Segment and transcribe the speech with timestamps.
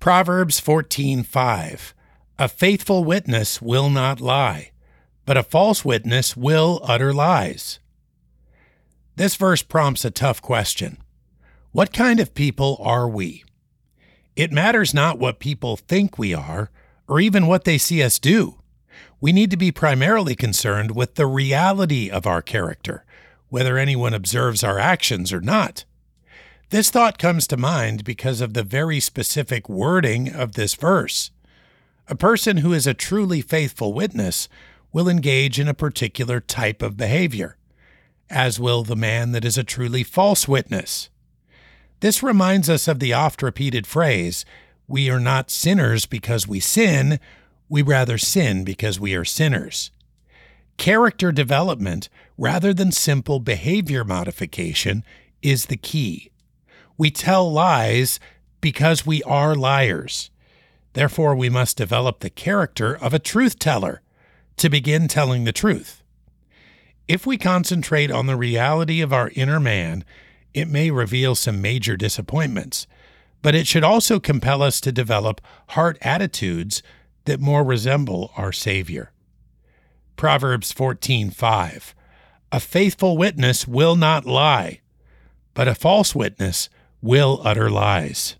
[0.00, 1.92] Proverbs 14:5
[2.38, 4.70] A faithful witness will not lie,
[5.26, 7.80] but a false witness will utter lies.
[9.16, 10.96] This verse prompts a tough question.
[11.72, 13.44] What kind of people are we?
[14.34, 16.70] It matters not what people think we are,
[17.06, 18.58] or even what they see us do.
[19.20, 23.04] We need to be primarily concerned with the reality of our character,
[23.50, 25.84] whether anyone observes our actions or not.
[26.70, 31.32] This thought comes to mind because of the very specific wording of this verse.
[32.06, 34.48] A person who is a truly faithful witness
[34.92, 37.56] will engage in a particular type of behavior,
[38.28, 41.10] as will the man that is a truly false witness.
[41.98, 44.44] This reminds us of the oft repeated phrase,
[44.86, 47.18] We are not sinners because we sin,
[47.68, 49.90] we rather sin because we are sinners.
[50.76, 52.08] Character development,
[52.38, 55.02] rather than simple behavior modification,
[55.42, 56.30] is the key.
[57.00, 58.20] We tell lies
[58.60, 60.30] because we are liars.
[60.92, 64.02] Therefore, we must develop the character of a truth teller
[64.58, 66.02] to begin telling the truth.
[67.08, 70.04] If we concentrate on the reality of our inner man,
[70.52, 72.86] it may reveal some major disappointments,
[73.40, 76.82] but it should also compel us to develop heart attitudes
[77.24, 79.10] that more resemble our Savior.
[80.16, 81.94] Proverbs 14:5
[82.52, 84.80] A faithful witness will not lie,
[85.54, 86.68] but a false witness
[87.02, 88.36] will utter lies.